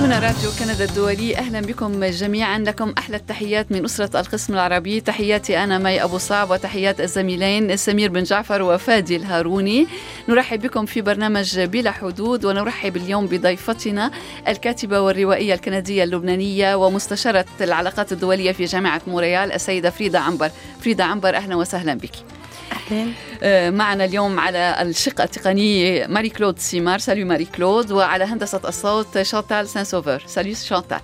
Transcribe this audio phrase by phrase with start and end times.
[0.00, 2.58] هنا راديو كندا الدولي أهلا بكم جميعا.
[2.58, 5.00] لكم أحلى التحيات من أسرة القسم العربي.
[5.00, 9.86] تحياتي أنا مي أبو صعب وتحيات الزميلين سمير بن جعفر وفادي الهاروني.
[10.28, 14.10] نرحب بكم في برنامج بلا حدود ونرحب اليوم بضيفتنا
[14.48, 20.50] الكاتبة والروائية الكندية اللبنانية ومستشارة العلاقات الدولية في جامعة مونريال السيدة فريدة عنبر.
[20.80, 22.37] فريدة عنبر أهلا وسهلا بك.
[22.72, 23.12] أهلا
[23.42, 26.98] آه، معنا اليوم على الشقة التقنية ماري كلود سيمار.
[26.98, 31.00] salut ماري كلود وعلى هندسة الصوت شانتال سان سوفر salut شانتال.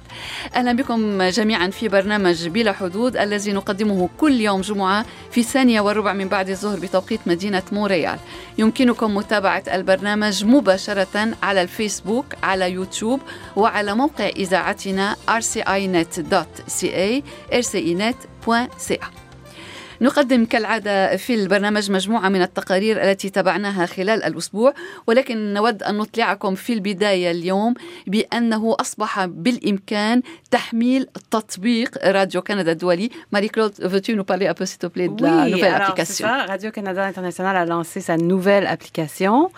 [0.54, 6.12] أهلا بكم جميعا في برنامج بلا حدود الذي نقدمه كل يوم جمعة في الثانية والربع
[6.12, 8.18] من بعد الظهر بتوقيت مدينة موريال
[8.58, 13.20] يمكنكم متابعة البرنامج مباشرة على الفيسبوك على يوتيوب
[13.56, 17.22] وعلى موقع إذاعتنا rcinet.ca
[17.52, 19.23] rcinet.ca
[20.00, 24.74] نقدم كالعادة في البرنامج مجموعة من التقارير التي تبعناها خلال الأسبوع
[25.06, 27.74] ولكن نود أن نطلعكم في البداية اليوم
[28.06, 34.66] بأنه أصبح بالإمكان تحميل تطبيق راديو كندا الدولي ماري كلود veux-tu nous parler un peu
[34.66, 39.50] s'il te plaît de la nouvelle application Radio-Canada International a lancé sa nouvelle application.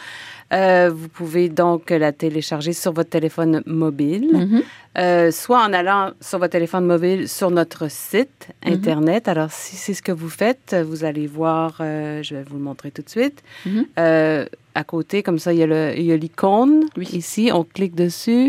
[0.52, 4.62] Euh, vous pouvez donc la télécharger sur votre téléphone mobile, mm -hmm.
[4.98, 8.74] euh, soit en allant sur votre téléphone mobile sur notre site mm -hmm.
[8.74, 9.28] Internet.
[9.28, 12.64] Alors, si c'est ce que vous faites, vous allez voir, euh, je vais vous le
[12.70, 13.38] montrer tout de suite.
[13.64, 14.46] Mm -hmm.
[14.82, 15.58] à côté, comme ça, il
[16.10, 17.08] y a l'icône oui.
[17.22, 17.44] ici.
[17.58, 18.46] On clique dessus.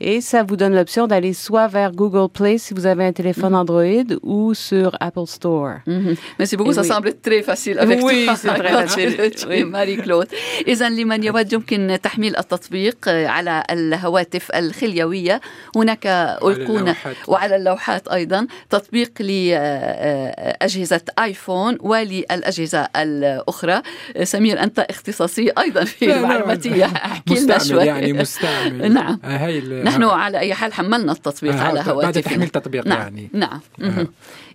[0.00, 3.52] Et ça vous donne l'option d'aller soit vers Google Play si vous avez un téléphone
[3.52, 3.62] mm -hmm.
[3.62, 5.74] Android ou sur Apple Store.
[5.86, 6.16] Mm -hmm.
[6.40, 6.92] Merci beaucoup, Et ça oui.
[6.94, 9.10] semble très facile avec oui, c'est très facile.
[9.50, 9.64] oui.
[9.64, 10.28] ماري كلود
[10.72, 15.40] إذا لمن يود يمكن تحميل التطبيق على الهواتف الخليوية
[15.76, 16.94] هناك أيقونة
[17.28, 23.82] وعلى اللوحات أيضا تطبيق لأجهزة آيفون وللأجهزة الأخرى
[24.22, 29.58] سمير أنت اختصاصي أيضا في المعلوماتية احكي لنا شوي يعني مستعمل نعم هاي
[29.88, 32.02] نحن على أي حال حملنا التطبيق آه على هواتفنا.
[32.02, 33.30] بعد تحميل تطبيق نعم يعني.
[33.32, 33.60] نعم.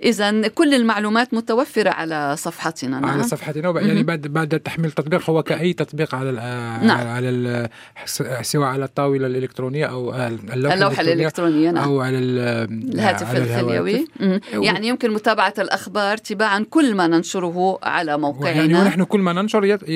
[0.04, 0.10] آه.
[0.10, 3.10] اذا كل المعلومات متوفرة على صفحتنا نعم.
[3.10, 6.32] على صفحتنا يعني بعد بعد تحميل التطبيق هو كأي تطبيق على
[6.84, 7.08] نعم.
[7.08, 7.70] على
[8.42, 11.84] سواء على الطاولة الإلكترونية أو اللوحة, اللوحة الإلكترونية نعم.
[11.84, 14.08] أو على الهاتف على الخليوي
[14.54, 18.56] يعني يمكن متابعة الأخبار تباعا كل ما ننشره على موقعنا.
[18.56, 19.90] يعني ونحن كل ما ننشر يطلع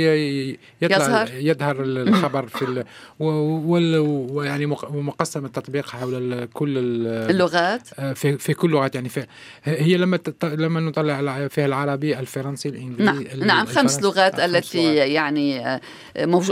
[0.81, 1.29] يظهر.
[1.33, 2.83] يظهر الخبر في
[3.19, 7.87] ويعني مقسم التطبيق حول كل اللغات.
[8.15, 8.95] في في كل لغات.
[8.95, 9.25] يعني في
[9.63, 15.09] هي لما لما نطلع فيها العربي الفرنسي الإنجليزي نعم نعم خمس لغات التي لغات.
[15.09, 15.79] يعني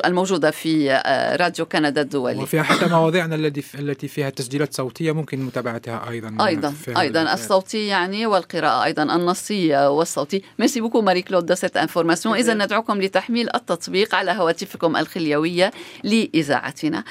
[0.05, 1.01] الموجودة في
[1.39, 2.37] راديو كندا الدولي.
[2.37, 6.45] وفيها حتى مواضيعنا التي التي فيها تسجيلات صوتية ممكن متابعتها أيضا.
[6.47, 10.41] أيضا أيضا الصوتي يعني والقراءة أيضا النصية والصوتي.
[10.59, 12.35] merci beaucoup ماري كلود de cette information.
[12.35, 15.71] اذا ندعوكم لتحميل التطبيق على هواتفكم الخليوية
[16.03, 17.03] لإذاعتنا.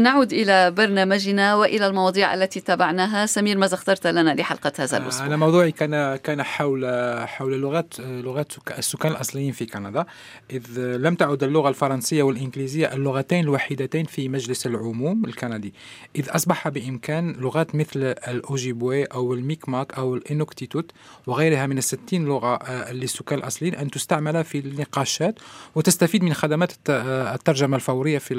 [0.00, 3.26] نعود إلى برنامجنا وإلى المواضيع التي تابعناها.
[3.26, 6.86] سمير ماذا اخترت لنا لحلقة هذا الأسبوع؟ أنا موضوعي كان كان حول
[7.26, 10.06] حول لغات لغات السكان الأصليين في كندا
[10.50, 15.74] إذ لم تعد اللغة الفرنسية والإنجليزية اللغتين الوحيدتين في مجلس العموم الكندي.
[16.16, 20.90] إذ أصبح بإمكان لغات مثل الأوجيبوي أو الميكماك أو الإنوكتيتوت
[21.26, 22.58] وغيرها من الستين لغة
[22.92, 25.38] للسكان الأصليين أن تستعمل في النقاشات
[25.74, 28.34] وتستفيد من خدمات الترجمة الفورية في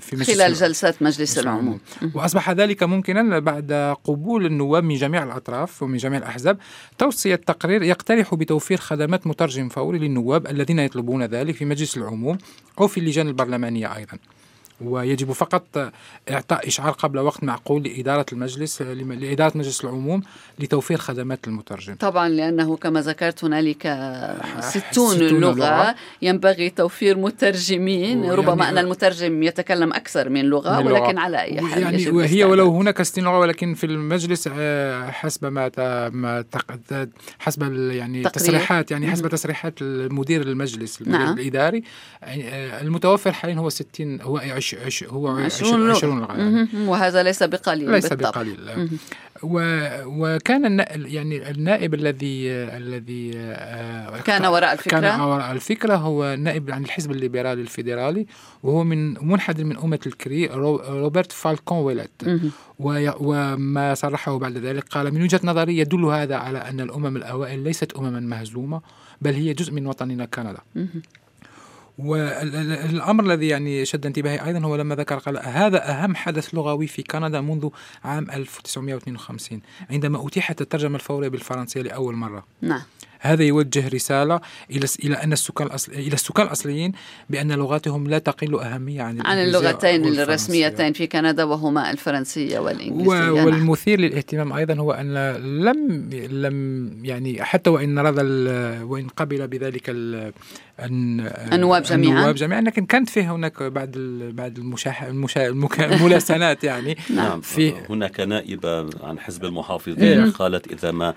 [0.00, 1.80] في مجلس خلال جلسات مجلس العموم.
[2.14, 3.72] وأصبح ذلك ممكنا بعد
[4.04, 6.58] قبول النواب من جميع الأطراف ومن جميع الأحزاب
[6.98, 12.38] توصية تقرير يقترح بتوفير خدمات مترجم فوري للنواب الذين يطلبون ذلك في مجلس العموم
[12.80, 14.18] أو في اللجان البرلمانية أيضا.
[14.80, 15.92] ويجب فقط
[16.30, 20.22] إعطاء إشعار قبل وقت معقول لإدارة المجلس لإدارة مجلس العموم
[20.58, 23.82] لتوفير خدمات المترجم طبعا لأنه كما ذكرت هنالك
[24.60, 30.86] 60 لغة, لغة ينبغي توفير مترجمين يعني ربما أن المترجم يتكلم أكثر من لغة من
[30.86, 31.20] ولكن لغة.
[31.20, 34.48] على أي حال يعني وهي ولو هناك 60 لغة ولكن في المجلس
[35.10, 35.70] حسب ما
[36.08, 36.44] ما
[37.38, 37.62] حسب
[37.92, 38.30] يعني تقرير.
[38.30, 41.38] تصريحات يعني حسب تصريحات المدير المجلس المدير نعم.
[41.38, 41.82] الإداري
[42.80, 44.38] المتوفر حاليا هو 60 هو
[44.74, 48.30] عش عش هو عشرون, عشرون لغة وهذا ليس بقليل ليس بالطبع.
[48.30, 48.88] بقليل
[49.42, 49.60] و
[50.06, 53.30] وكان النائب يعني النائب الذي الذي
[54.24, 58.26] كان وراء الفكرة؟ كان وراء الفكرة هو نائب عن الحزب الليبرالي الفيدرالي
[58.62, 62.40] وهو من منحدر من أمة الكري روبرت فالكون ويلت.
[62.78, 67.92] وما صرحه بعد ذلك قال من وجهة نظري يدل هذا على أن الأمم الأوائل ليست
[67.92, 68.80] أمما مهزومة
[69.22, 70.60] بل هي جزء من وطننا كندا.
[71.98, 77.02] والأمر الذي يعني شد انتباهي أيضا هو لما ذكر قال هذا أهم حدث لغوي في
[77.02, 77.68] كندا منذ
[78.04, 79.60] عام 1952
[79.90, 82.44] عندما أتيحت الترجمة الفورية بالفرنسية لأول مرة.
[82.60, 82.82] نعم.
[83.20, 86.92] هذا يوجه رسالة إلى إلى أن السكان الأصل إلى السكان الأصليين
[87.30, 93.20] بأن لغاتهم لا تقل أهمية عن عن اللغتين الرسميتين في كندا وهما الفرنسية والإنجليزية.
[93.20, 93.44] نعم.
[93.44, 95.14] والمثير للاهتمام أيضا هو أن
[95.64, 98.22] لم لم يعني حتى وإن رضى
[98.82, 99.90] وإن قبل بذلك
[100.80, 102.60] النواب جميعا النواب جميعا.
[102.60, 103.90] لكن كانت فيه هناك بعد
[104.34, 105.46] بعد المشاح المشا
[105.94, 107.40] الملاسنات يعني نعم.
[107.40, 111.14] في هناك نائبة عن حزب المحافظين قالت إذا ما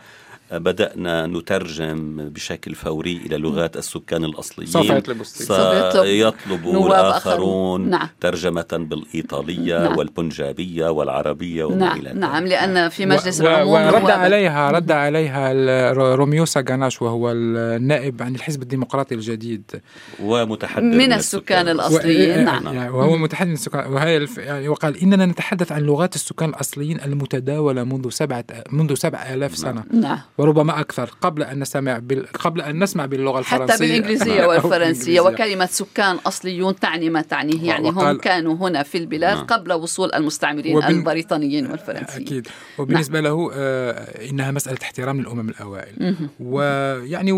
[0.52, 4.72] بدأنا نترجم بشكل فوري إلى لغات السكان الأصليين.
[4.72, 8.08] سوف يطلب سيطلب الآخرون نعم.
[8.22, 9.98] ترجمة بالإيطالية نعم.
[9.98, 12.00] والبنجابية والعربية وما نعم.
[12.00, 12.48] إلى نعم.
[12.48, 13.48] لأن في مجلس و...
[13.48, 19.82] العموم ورد عليها رد عليها روميو ساغاناش وهو النائب عن الحزب الديمقراطي الجديد.
[20.24, 22.40] ومتحدث من, من السكان الأصليين.
[22.40, 22.44] و...
[22.44, 22.66] نعم.
[22.66, 23.94] يعني وهو متحدث من السكان.
[23.94, 24.38] وهي الف...
[24.38, 29.84] يعني وقال إننا نتحدث عن لغات السكان الأصليين المتداولة منذ سبعة منذ سبع آلاف سنة.
[29.94, 30.20] نعم.
[30.42, 32.28] وربما أكثر قبل أن نسمع بال...
[32.28, 33.74] قبل أن نسمع باللغة الفرنسية.
[33.74, 35.22] حتى بالإنجليزية والفرنسية.
[35.22, 39.46] وكلمة سكان أصليون تعني ما تعنيه يعني هم كانوا هنا في البلاد نعم.
[39.46, 40.88] قبل وصول المستعمرين وبن...
[40.88, 42.28] البريطانيين والفرنسيين.
[42.28, 42.48] أكيد.
[42.78, 43.34] وبالنسبة نعم.
[43.34, 46.16] له آه إنها مسألة احترام للأمم الأوائل.
[46.40, 47.32] ويعني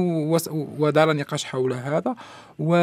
[0.80, 2.16] ودار نقاش حول هذا.
[2.60, 2.76] و...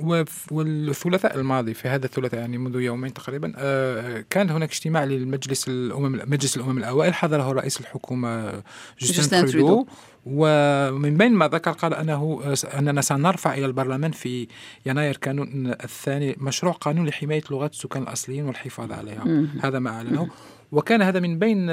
[0.00, 0.24] و...
[0.50, 6.20] والثلاثاء الماضي في هذا الثلاثاء يعني منذ يومين تقريبا آه كان هناك اجتماع للمجلس الأمم
[6.26, 7.14] مجلس الأمم الأوائل.
[7.14, 8.62] حضره رئيس الحكومة
[9.00, 9.86] جوستين ترودو
[10.26, 12.40] ومن بين ما ذكر قال أنه
[12.78, 14.48] أننا سنرفع إلى البرلمان في
[14.86, 19.24] يناير كانون الثاني مشروع قانون لحماية لغات السكان الأصليين والحفاظ عليها.
[19.62, 20.28] هذا ما أعلنه.
[20.72, 21.70] وكان هذا من بين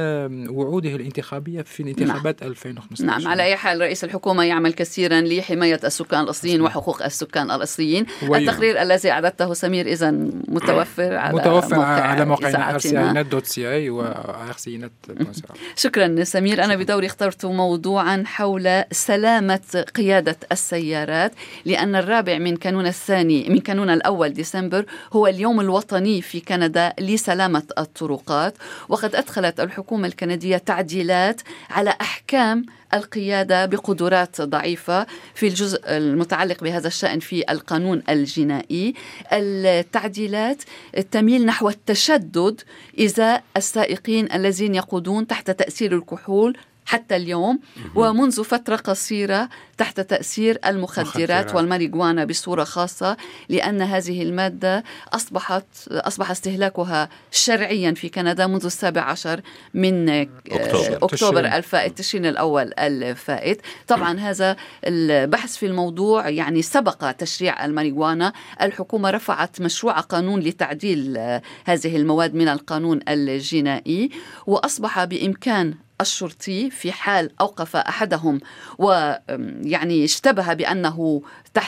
[0.50, 2.52] وعوده الانتخابية في الانتخابات نعم.
[2.52, 8.06] 2015 نعم على أي حال رئيس الحكومة يعمل كثيرا لحماية السكان الأصليين وحقوق السكان الأصليين.
[8.24, 10.12] التقرير الذي أعددته سمير إذا
[10.48, 14.92] متوفر على متوفر موقع على موقعنا ارسينات دوت سي آي وارسينات
[15.76, 16.64] شكرا سمير.
[16.64, 21.32] أنا بدوري اخترت موضوعا حول سلامة قيادة السيارات
[21.66, 27.64] لأن الرابع من كانون الثاني من كانون الأول ديسمبر هو اليوم الوطني في كندا لسلامة
[27.78, 28.58] الطرقات.
[28.90, 37.20] وقد أدخلت الحكومة الكندية تعديلات على أحكام القيادة بقدرات ضعيفة في الجزء المتعلق بهذا الشأن
[37.20, 38.94] في القانون الجنائي.
[39.34, 40.64] التعديلات
[41.12, 42.62] تميل نحو التشدد
[43.00, 46.58] إزاء السائقين الذين يقودون تحت تأثير الكحول
[46.90, 47.60] حتى اليوم
[47.96, 53.18] ومنذ فترة قصيرة تحت تأثير المخدرات والماريجوانا بصورة خاصة
[53.50, 54.84] لأن هذه المادة
[55.14, 59.42] أصبحت أصبح استهلاكها شرعيا في كندا منذ السابع عشر
[59.74, 63.62] من أكتوبر, أكتوبر الفائت تشرين الأول الفائت.
[63.88, 64.56] طبعا هذا
[64.86, 68.34] البحث في الموضوع يعني سبق تشريع الماريجوانا.
[68.62, 71.18] الحكومة رفعت مشروع قانون لتعديل
[71.66, 74.10] هذه المواد من القانون الجنائي
[74.48, 78.40] وأصبح بإمكان الشرطي في حال أوقف أحدهم
[78.78, 81.22] ويعني اشتبه بأنه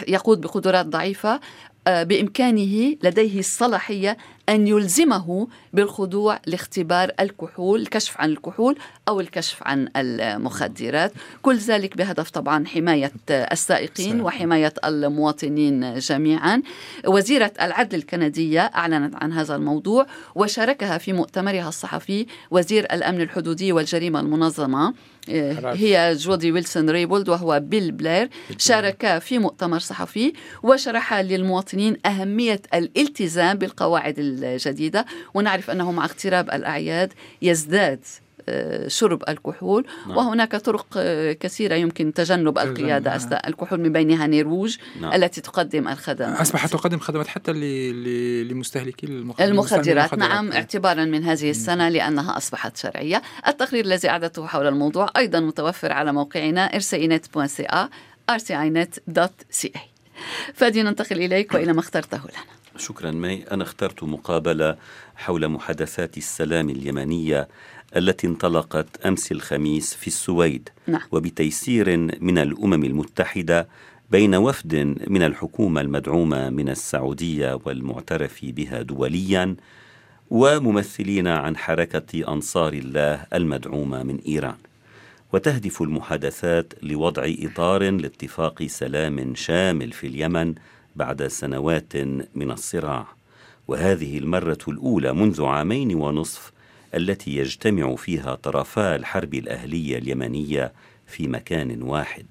[0.08, 1.40] يقود بقدرات ضعيفة
[1.88, 4.18] آه، بإمكانه لديه الصلاحية
[4.50, 8.78] أن يلزمه بالخضوع لاختبار الكحول الكشف عن الكحول
[9.08, 11.14] أو الكشف عن المخدرات.
[11.42, 16.62] كل ذلك بهدف طبعا حماية السائقين وحماية المواطنين جميعا.
[17.08, 20.06] وزيرة العدل الكندية أعلنت عن هذا الموضوع
[20.36, 24.94] وشاركها في مؤتمرها الصحفي وزير الأمن الحدودي والجريمة المنظمة
[25.30, 28.30] هي جودي ويلسون ريبولد وهو بيل بلير.
[28.58, 30.34] شاركا في مؤتمر صحفي
[30.64, 38.00] وشرح للمواطنين أهمية الالتزام بالقواعد الجديدة ونعرف أنه مع اقتراب الأعياد يزداد
[38.50, 40.18] آه، شرب الكحول نعم.
[40.18, 45.14] وهناك طرق آه، كثيرة يمكن تجنب القيادة أثناء الكحول من بينها Nez Rouge نعم.
[45.14, 46.40] التي تقدم الخدمات.
[46.40, 47.52] أصبحت تقدم خدمات حتى
[48.50, 50.14] لمستهلكي المخدرات, المخدرات.
[50.14, 53.22] نعم اعتبارا من هذه السنة لأنها أصبحت شرعية.
[53.48, 57.88] التقرير الذي أعددته حول الموضوع أيضا متوفر على موقعنا rcinet.ca
[58.32, 59.80] rcinet.ca
[60.54, 62.61] فادي ننتقل إليك وإلى ما اخترته لنا.
[62.82, 63.44] شكرا مي.
[63.52, 64.78] أنا اخترت مقابلة
[65.16, 67.48] حول محادثات السلام اليمنية
[67.96, 70.70] التي انطلقت أمس الخميس في السويد.
[70.88, 71.02] نعم.
[71.12, 73.68] وبتيسير من الأمم المتحدة
[74.12, 74.76] بين وفد
[75.08, 79.56] من الحكومة المدعومة من السعودية والمعترف بها دوليا
[80.30, 84.58] وممثلين عن حركة أنصار الله المدعومة من إيران.
[85.34, 90.56] وتهدف المحادثات لوضع إطار لاتفاق سلام شامل في اليمن
[90.96, 91.96] بعد سنوات
[92.36, 93.08] من الصراع
[93.68, 96.52] وهذه المرة الأولى منذ عامين ونصف
[96.96, 100.74] التي يجتمع فيها طرفا الحرب الأهلية اليمنية
[101.08, 102.26] في مكان واحد.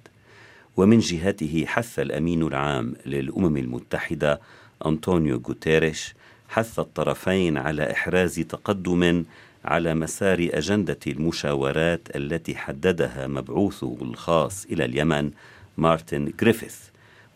[0.76, 4.40] ومن جهته حث الأمين العام للأمم المتحدة
[4.86, 6.14] أنطونيو غوتيريش
[6.48, 9.24] حث الطرفين على إحراز تقدم
[9.64, 15.30] على مسار أجندة المشاورات التي حددها مبعوثه الخاص إلى اليمن
[15.78, 16.76] مارتن جريفيث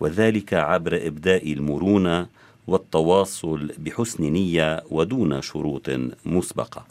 [0.04, 2.26] وذلك عبر إبداء المرونة
[2.66, 5.90] والتواصل بحسن نية ودون شروط
[6.26, 6.86] مسبقة.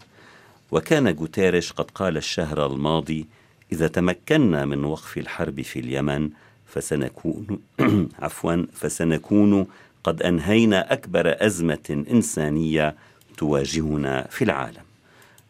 [0.71, 3.25] وكان جوتيريش قد قال الشهر الماضي
[3.71, 6.29] إذا تمكنا من وقف الحرب في اليمن
[6.67, 7.59] فسنكون
[8.19, 9.65] عفوا فسنكون
[10.03, 12.95] قد أنهينا أكبر أزمة إنسانية
[13.37, 14.83] تواجهنا في العالم.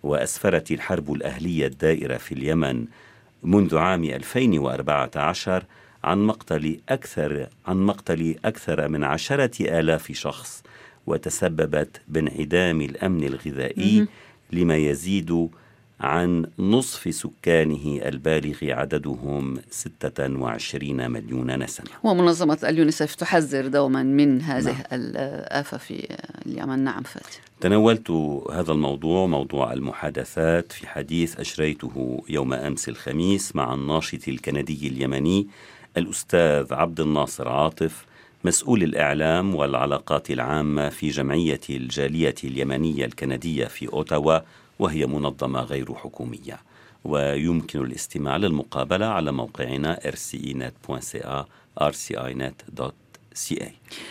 [0.04, 2.86] وأسفرت الحرب الأهلية الدائرة في اليمن
[3.44, 5.64] منذ عام 2014
[6.04, 10.64] عن مقتل أكثر عن مقتل أكثر من عشرة آلاف شخص
[11.08, 14.08] وتسببت بانعدام الأمن الغذائي
[14.52, 15.50] لما يزيد
[16.00, 21.88] عن نصف سكانه البالغ عددهم 26 مليون نسمة.
[22.04, 24.84] ومنظمة اليونيسف تحذر دوما من هذه نعم.
[24.94, 26.80] الآفة في اليمن.
[26.80, 28.12] نعم فاتي تناولت
[28.52, 35.48] هذا الموضوع موضوع المحادثات في حديث أجريته يوم أمس الخميس مع الناشط الكندي اليمني
[35.98, 38.06] الأستاذ عبد الناصر عاطف
[38.44, 44.40] مسؤول الإعلام والعلاقات العامة في جمعية الجالية اليمنية الكندية في أوتاوا
[44.80, 46.60] وهي منظمة غير حكومية.
[47.04, 51.46] ويمكن الاستماع للمقابلة على موقعنا rcinet.ca
[51.82, 53.68] rcinet.ca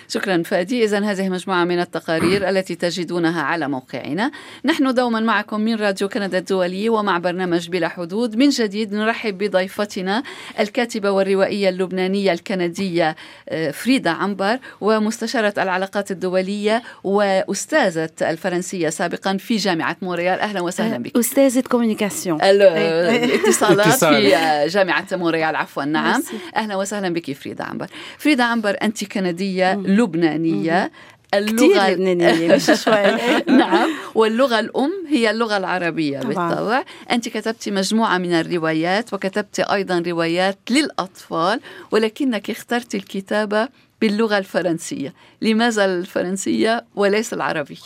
[0.08, 0.84] شكرا فادي.
[0.84, 4.30] إذا هذه مجموعة من التقارير التي تجدونها على موقعنا.
[4.64, 8.36] نحن دوما معكم من راديو كندا الدولي ومع برنامج بلا حدود.
[8.36, 10.22] من جديد نرحب بضيفتنا
[10.60, 13.16] الكاتبة والروائية اللبنانية الكندية
[13.48, 20.40] آه، فريدا عنبر ومستشارة العلاقات الدولية وأستاذة الفرنسية سابقا في جامعة مونريال.
[20.40, 21.16] أهلا وسهلا بك.
[21.16, 26.22] أستاذة communication الاتصالات في جامعة مونريال عفوا نعم.
[26.56, 27.86] أهلا وسهلا بك فريدا عنبر.
[28.18, 30.90] فريدا عنبر أنت كندية لبنانية
[31.34, 33.18] اللغة لبنانية مش شوي.
[33.58, 33.90] نعم.
[34.14, 36.48] واللغة الأم هي اللغة العربية طبعا.
[36.48, 36.84] بالطبع.
[37.10, 41.60] أنت كتبت مجموعة من الروايات وكتبت أيضا روايات للأطفال
[41.90, 43.68] ولكنك اخترت الكتابة
[44.00, 45.14] باللغة الفرنسية.
[45.42, 47.76] لماذا الفرنسية وليس العربية؟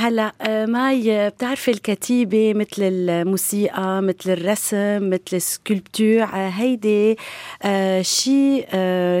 [0.00, 7.16] هلا آه، ماي بتعرفي الكتابة مثل الموسيقى مثل الرسم مثل ال sculpture آه، هيدي
[7.62, 8.66] آه، شيء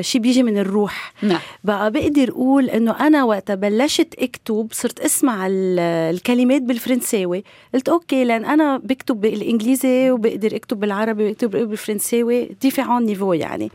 [0.00, 1.12] شيء بيجي من الروح.
[1.22, 1.38] نعم.
[1.64, 7.44] بقى بقدر أقول إنه أنا وقت بلشت أكتب صرت أسمع الكلمات بالفرنساوي.
[7.74, 13.70] قلت okay لأن أنا بكتب بالإنجليزي وبقدر أكتب بالعربي وبكتب بالفرنساوي différents niveaux يعني.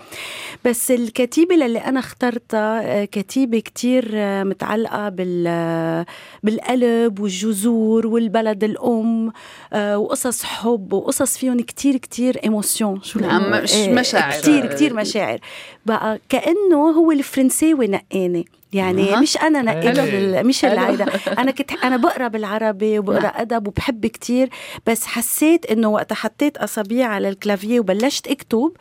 [0.66, 4.06] بس الكتابة اللي أنا اخترتها كتابة كتير
[4.44, 6.06] متعلقة بال
[6.44, 9.32] بالقلب القلب والجذور والبلد الأم
[9.74, 14.32] آه وقصص حب وقصص فيهم كتير كتير ايموسيون شو نعم إيه، مشاعر.
[14.32, 15.40] كتير كتير مشاعر.
[15.86, 19.16] بقى كأنه هو الفرنساوي نقاني يعني.
[19.16, 20.00] مش أنا نقيت
[20.46, 21.06] مش العايده
[21.38, 23.32] أنا كنت أنا بقرأ بالعربي وبقرأ نعم.
[23.36, 24.50] أدب وبحب كتير
[24.88, 28.72] بس حسيت إنه وقت حطيت أصابيع على الكلافيه وبلشت أكتب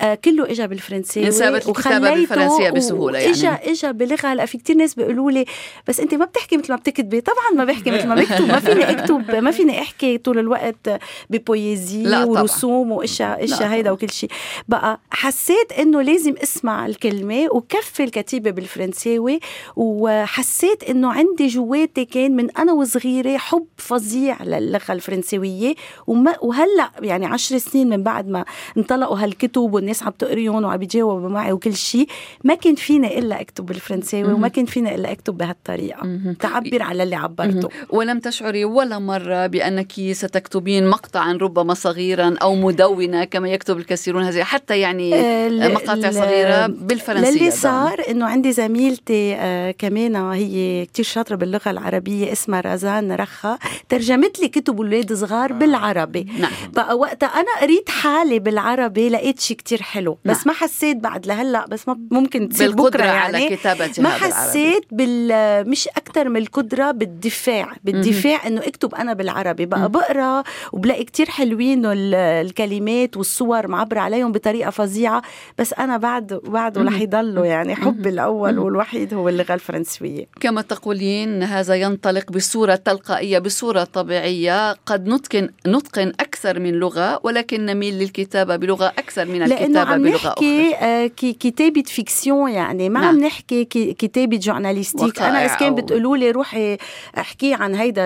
[0.00, 3.30] آه كله اجى بالفرنساوي الكتابه بالفرنسية بسهولة يعني.
[3.32, 4.26] اجى اجى بلغة.
[4.26, 5.44] هلا في كتير ناس بيقولوا لي
[5.88, 7.20] بس أنت ما بتحكي مثل ما بتكتبي.
[7.20, 8.48] طبعا ما بحكي مثل ما بكتب.
[8.48, 11.00] ما فيني أكتب ما فيني أحكي طول الوقت
[11.30, 14.30] ببويزي ورسوم واشياء إشياء هيدا وكل شيء.
[14.68, 19.40] بقى حسيت إنه لازم اسمع الكلمة وكفي الكتيبة بالفرنساوي
[19.76, 25.74] وحسيت إنه عندي جواتي كان من أنا وصغيرة حب فظيع للغة الفرنسويه
[26.06, 28.44] وما وهلأ يعني عشر سنين من بعد ما
[28.76, 32.06] انطلقوا هالكتب والناس عم تقريهم وعم بيجاوبوا معي وكل شيء
[32.44, 36.02] ما كان فيني إلا أكتب بالفرنساوي وما كان فيني إلا أكتب بهالطريقة.
[36.40, 37.68] تعبر على اللي عبرته.
[37.90, 44.42] ولم تشعري ولا مرة بأنك ستكتبين مقطعا ربما صغيرا أو مدونة كما يكتب الكثيرون هذه
[44.42, 51.04] حتى يعني آه، مقاطع صغيرة؟ بالفرنسية اللي صار إنه عندي زميلتي آه، كمان هي كتير
[51.04, 56.26] شاطرة باللغة العربية اسمها رزان رخا ترجمت لي كتب أولاد صغار بالعربي.
[56.38, 56.50] نعم.
[56.72, 60.18] بقى وقتها أنا قريت حالي بالعربي لقيت شيء كتير حلو.
[60.24, 60.44] بس نعم.
[60.46, 63.36] ما حسيت بعد لهلأ بس ما ممكن تصير بكرة يعني.
[63.36, 67.72] على كتابتها ما حسيت بال مش أكثر من القدرة بالدفاع.
[67.84, 69.66] بالدفاع إنه أكتب أنا بالعربي.
[69.66, 70.42] بقى بقرأ
[70.72, 75.22] وبلاقي كتير حلوين الكلمات والصور معبرة عليهم بطريقة فظيعة.
[75.58, 80.26] بس أنا بعد بعده رح يضلوا يعني حبي الأول والوحيد هو اللغة الفرنسوية.
[80.40, 84.72] كما تقولين هذا ينطلق بصورة تلقائية بصورة طبيعية.
[84.72, 90.14] قد نتقن نتقن أكثر من لغة ولكن نميل للكتابة بلغة أكثر من الكتابة عم بلغة
[90.14, 93.08] نحكي أخرى آه كتابة fiction يعني ما نعم.
[93.08, 96.76] عم نحكي كتابة journalistique أنا إذا كان بتقولوا لي روحي
[97.18, 98.04] أحكي عن هيدا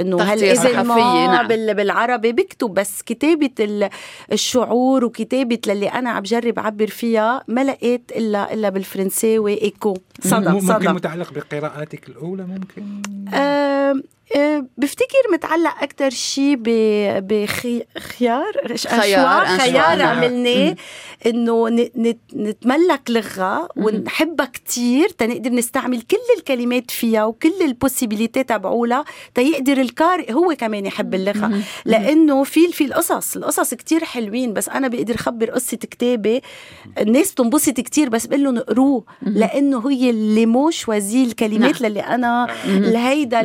[0.00, 1.46] إنه هال événement نعم.
[1.48, 3.90] بالعربي بكتب بس كتابة
[4.32, 10.60] الشعور وكتابة للي أنا عم جرب أعبر فيها ما لقيت إلا إلا بالفرنساوي إيكو صدى
[10.60, 13.02] صدى ممكن متعلق بقراءاتك الأولى ممكن؟
[13.34, 14.02] أه،
[14.76, 20.18] بفتكر متعلق أكثر شيء بخيار خيار خيار نعم.
[20.18, 20.76] عملناه.
[21.26, 21.68] إنه
[22.36, 30.32] نتملك لغة ونحبها كثير تنقدر نستعمل كل الكلمات فيها وكل ال possibilités تبعولها تيقدر القارئ
[30.32, 31.62] هو كمان يحب اللغة.
[31.84, 36.42] لأنه في في القصص القصص كثير حلوين بس أنا بقدر أخبر قصة كتابي
[36.98, 41.84] الناس بتنبسط كثير بس بقول لهم اقروه لأنه هي اللي مو شوازي الكلمات نعم.
[41.84, 42.46] اللي أنا
[43.08, 43.42] هيدا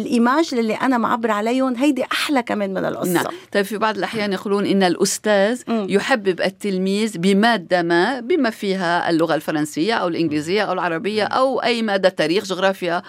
[0.00, 3.12] الإيماج اللي أنا معبر عليهم هيدي أحلى كمان من القصة.
[3.12, 3.24] نعم.
[3.52, 9.94] طيب في بعض الأحيان يقولون إن الأستاذ يحبب التلميذ بمادة ما بما فيها اللغة الفرنسية
[9.94, 13.02] أو الإنجليزية أو العربية أو أي مادة تاريخ جغرافيا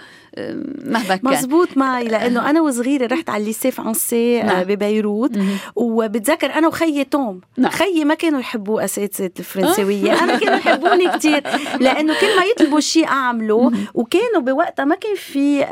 [0.86, 1.20] مهما كان.
[1.34, 4.64] مزبوط معي لأنه أنا وصغيرة رحت على ال lycée français آه، نعم.
[4.64, 5.32] ببيروت.
[5.76, 7.42] وبتذكر أنا وخيي توم.
[7.58, 7.72] نعم.
[7.72, 11.44] خيي ما كانوا يحبوا أساتذة الفرنسويه أنا كانوا يحبوني كثير
[11.80, 15.66] لأنه كل ما يطلبوا شيء أعمله وكانوا بوقتها ما كان في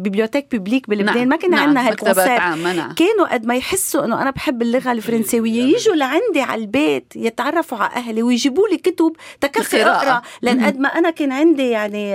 [0.00, 1.28] آه، bibliothèque publique بلبنان نعم.
[1.28, 1.60] ما كان نعم.
[1.60, 2.28] عندنا هال concept.
[2.28, 2.94] نعم.
[2.94, 7.94] كانوا قد ما يحسوا إنه أنا بحب اللغة الفرنسويه يجوا لعندي على البيت يتعرفوا على
[7.94, 10.22] أهلي ويجيبوا لي كتب تكفي أقرأ.
[10.42, 12.12] لأن قد ما أنا كان عندي يعني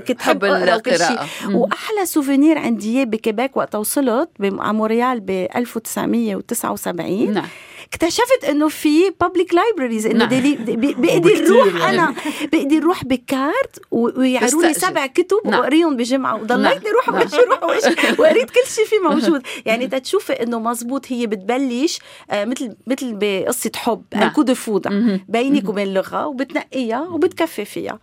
[0.00, 1.28] كنت حب القراءة.
[1.50, 7.46] وأحلى souvenir عندي إياه بكيبيك وقت وصلت على مونريال ب 1979 نعم.
[7.92, 10.64] اكتشفت إنه في public libraries إنه نعم.
[10.98, 11.90] بقدر روح يعني.
[11.90, 12.14] أنا
[12.52, 15.60] بقدر روح بكارت ويعروني سبع كتب نعم.
[15.60, 16.94] وأقريهم بجمعة وضليتني نعم.
[16.94, 17.26] روح نعم.
[17.26, 21.98] وش روح وش وقريت كل شيء فيه موجود يعني تتشوفي إنه مزبوط هي بتبلش
[22.30, 24.28] آه مثل مثل بقصة حب نعم.
[24.28, 27.98] coup de foudre بينك وبين اللغة وبتنقيها وبتكفي فيها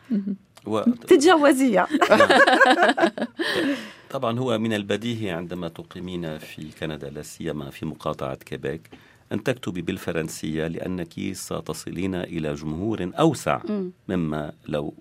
[0.65, 0.81] و...
[0.81, 1.88] تتجوزيها
[4.10, 8.81] طبعا هو من البديهي عندما تقيمين في كندا لا سيما في مقاطعة كيبيك
[9.32, 13.62] أن تكتبي بالفرنسية لأنك ستصلين إلى جمهور أوسع
[14.10, 14.94] مما لو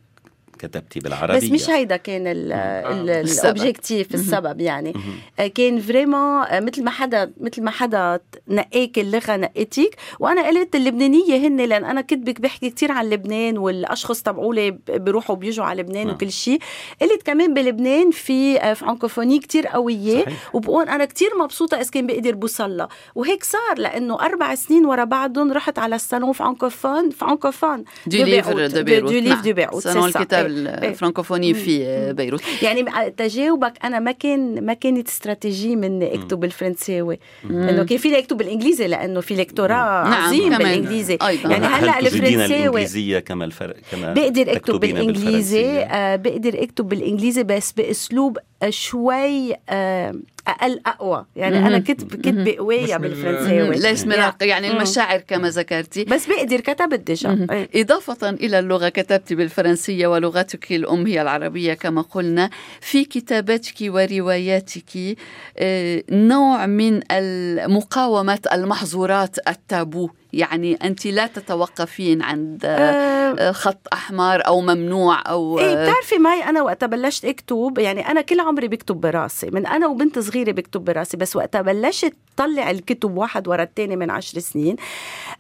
[0.59, 1.37] كتبتي بالعربية.
[1.37, 4.19] بس مش هيدا كان ال objectif آه.
[4.19, 4.95] السبب يعني.
[5.39, 10.77] آه، كان vraiment آه، مثل ما حدا مثل ما حدا نقاك اللغة نقيتك وأنا قلت
[10.77, 16.07] اللبنانية هن لأن أنا كتبك بحكي كثير عن لبنان والأشخاص تبعولي بيروحوا بيجوا على لبنان
[16.07, 16.15] نعم.
[16.17, 16.59] وكل شيء.
[17.03, 20.25] قلت كمان بلبنان في francophonie كثير قوية.
[20.53, 25.53] وبقول أنا كثير مبسوطة إذا كان بقدر بوصل وهيك صار لأنه أربع سنين ورا بعضهم
[25.53, 27.85] رحت على ال salon francophone francophone.
[28.07, 32.43] du livre de Beyrouth du livre de Beyrouth الكتاب الفرنكوفوني في بيروت.
[32.63, 37.19] يعني تجاوبك أنا ما كان ما كانت استراتيجية من أكتب بالفرنساوي
[37.51, 40.59] إنه كان فيني أكتب بالانجليزي لأنه في دكتوراه نعم عظيم كمان.
[40.59, 41.19] بالإنجليزي.
[41.23, 41.51] أيضا.
[41.51, 47.73] يعني هلأ الفرنساوي الإنجليزية كما الفرق كما بقدر أكتب بالإنجليزي؟ آه بقدر أكتب بالإنجليزي بس
[47.73, 50.15] بأسلوب شوي آه
[50.49, 51.27] أقل أقوى.
[51.37, 53.77] يعني أنا كنت كنت قويه بالفرنساوي.
[53.77, 56.05] ليس مراق يعني المشاعر كما ذكرتي.
[56.05, 62.51] بس بقدر كتبت déjà إضافة إلى اللغة كتبتي بالفرنسية ولغتك الام هي العربية كما قلنا
[62.81, 65.17] في كتاباتك ورواياتك
[65.59, 70.11] آه، نوع من المقاومة المحظورات التابو.
[70.33, 76.45] يعني أنت لا تتوقفين عند أه, آه، خط أحمر أو ممنوع أو إيه بتعرفي معي
[76.45, 80.85] أنا وقت بلشت أكتب يعني أنا كل عمري بكتب براسي من أنا وبنت صغيرة بكتب
[80.85, 84.77] براسي بس وقت بلشت طلع الكتب واحد ورا الثاني من عشر سنين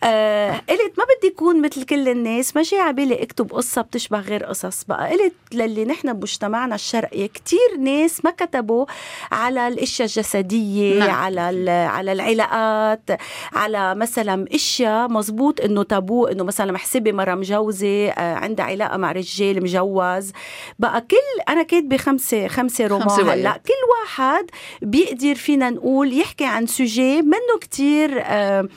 [0.04, 4.44] آه قلت ما بدي أكون مثل كل الناس ما جاي بالي أكتب قصة بتشبه غير
[4.44, 8.86] قصص بقى قلت للي نحن بمجتمعنا الشرقي كتير ناس ما كتبوا
[9.32, 11.10] على الأشياء الجسدية نعم.
[11.10, 13.10] على على العلاقات
[13.52, 19.12] على مثلا اشياء مزبوط إنه تابو إنه مثلا محسبه مره مجوزه آه، عندها علاقة مع
[19.12, 20.32] رجال مجوز.
[20.78, 23.52] بقى كل أنا كاتبة خمسة خمسة رومان هلأ.
[23.66, 24.44] كل واحد
[24.82, 28.68] بيقدر فينا نقول يحكي عن سوجي منه كتير آه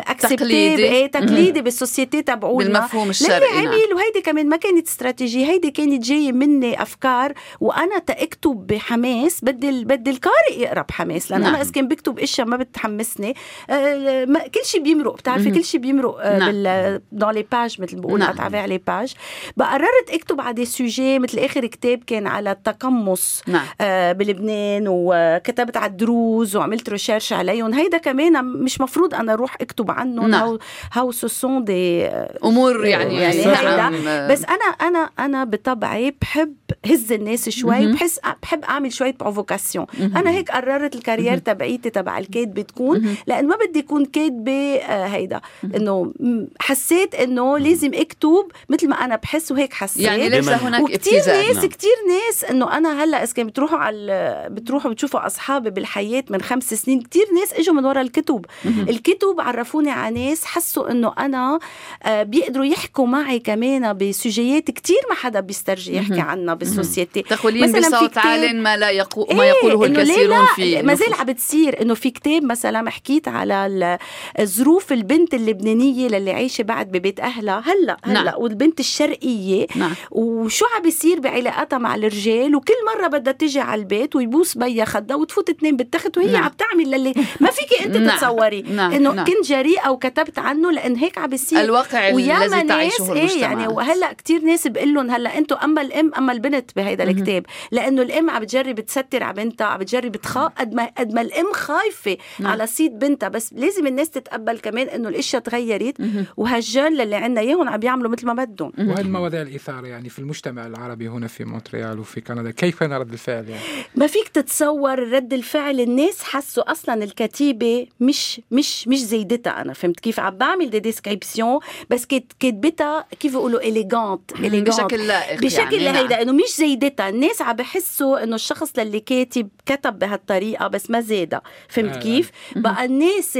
[0.00, 3.58] تقليدي تقليدي بالسوسيتي تبعولنا بالمفهوم الشرقي.
[3.58, 9.84] عمل وهيدي كمان ما كانت استراتيجية هيدي كانت جاية مني أفكار وأنا تأكتب بحماس بدي
[9.84, 11.54] بدي القارئ يقرأ بحماس لأن نعم.
[11.54, 13.34] أنا إذا كان بكتب إشياء ما بتحمسني
[13.70, 16.52] آه كل شيء بيمرق بتعرفي كل شيء بيمرق آه نعم.
[16.52, 18.56] بال دون لي باج مثل بقول نعم.
[18.66, 19.14] لي باج
[19.60, 23.66] قررت أكتب على دي سوجي مثل آخر كتاب كان على التقمص نعم.
[23.80, 29.83] آه بلبنان وكتبت على الدروز وعملت ريشيرش عليهم هيدا كمان مش مفروض أنا أروح أكتب
[29.84, 30.42] مكتوب عنه نعم.
[30.42, 30.58] هاو
[30.92, 32.06] هاو سون دي
[32.44, 36.54] أمور يعني يعني هيدا بس أنا أنا أنا بطبعي بحب
[36.86, 42.18] هز الناس شوي بحس بحب أعمل شوية provocation أنا هيك قررت ال carrière تبعيتي تبع
[42.18, 45.40] الكاتبه تكون لأن ما بدي اكون كاتبه هيدا.
[45.76, 46.12] إنه
[46.60, 50.02] حسيت إنه لازم اكتب مثل ما أنا بحس وهيك حسيت.
[50.02, 51.66] يعني ليس هناك وكتير ناس نعم.
[51.66, 56.74] كتير ناس إنه أنا هلأ إذا كان بتروحوا على بتروحوا بتشوفوا أصحابي بالحياة من خمس
[56.74, 58.46] سنين كتير ناس إجوا من ورا الكتب.
[58.66, 61.58] الكتب عرفوني على ناس حسوا إنه أنا
[62.02, 68.18] آه، بيقدروا يحكوا معي كمان بسجيات كتير ما حدا بيسترجي يحكي عنها بالسوسيتي تقولين بصوت
[68.18, 69.26] عال ما لا يقو...
[69.32, 73.98] ما إيه، يقوله الكثيرون في ما زال عم بتصير إنه في كتاب مثلا حكيت على
[74.42, 78.34] ظروف البنت اللبنانية للي عايشة بعد ببيت أهلها هلأ هلأ نعم.
[78.42, 79.94] والبنت الشرقية نعم.
[80.10, 85.16] وشو عم بيصير بعلاقاتها مع الرجال وكل مرة بدها تجي على البيت ويبوس بيا خدها
[85.16, 86.44] وتفوت اثنين بالتخت وهي نعم.
[86.44, 88.16] عم تعمل للي ما فيك أنت نعم.
[88.16, 88.92] تتصوري نعم.
[88.92, 89.24] إنه نعم.
[89.26, 94.42] كنت جريئة وكتبت عنه لأن هيك عم بيصير الواقع الذي تعيشه إيه يعني وهلأ كثير
[94.44, 96.43] ناس بقول لهم هلأ أنتم أما الأم أما البنت
[96.76, 101.12] بهيدا الكتاب لأنه الأم عم بتجرب تستر على بنتها عم بتجرب تخاف قد ما قد
[101.14, 102.52] ما الأم خايفة نعم.
[102.52, 105.94] على صيد بنتها بس لازم الناس تتقبل كمان إنه الأشياء تغيرت
[106.36, 108.72] وهالجل اللي عندنا إياهم عم بيعملوا مثل ما بدهم.
[108.78, 113.48] وهالمواضيع الإثارة يعني في المجتمع العربي هنا في مونتريال وفي كندا؟ كيف كان رد الفعل
[113.48, 113.62] يعني؟
[113.94, 120.00] ما فيك تتصور رد الفعل الناس حسوا أصلا الكتيبة مش مش مش زيدتها أنا فهمت
[120.00, 126.22] كيف؟ عم بعمل des descriptions بس كتبتها كيف بيقولوا؟ élégante بشكل لائق بشكل يعني هيدا
[126.22, 131.42] إنه مش زيدتها الناس عم بحسوا إنه الشخص للي كاتب كتب بهالطريقة بس ما زادها
[131.68, 132.00] فهمت آه.
[132.00, 133.38] كيف؟ بقى الناس